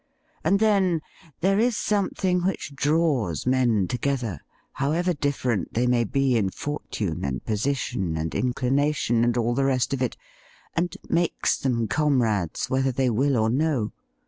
And 0.43 0.57
then 0.59 1.01
there 1.41 1.59
is 1.59 1.77
something 1.77 2.43
which 2.43 2.73
draws 2.75 3.45
men 3.45 3.87
together 3.87 4.39
however 4.73 5.13
different 5.13 5.75
they 5.75 5.85
may 5.85 6.05
be 6.05 6.35
in 6.35 6.49
fortune 6.49 7.23
and 7.23 7.45
position 7.45 8.17
and 8.17 8.31
inclina 8.31 8.95
tions, 8.95 9.23
and 9.25 9.37
all 9.37 9.53
the 9.53 9.65
rest 9.65 9.93
of 9.93 10.01
it, 10.01 10.17
and 10.73 10.97
makes 11.07 11.55
them 11.59 11.87
comrades 11.87 12.67
whether 12.67 12.91
they 12.91 13.11
will 13.11 13.37
or 13.37 13.51
no. 13.51 13.91